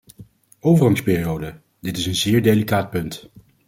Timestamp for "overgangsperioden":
0.61-1.61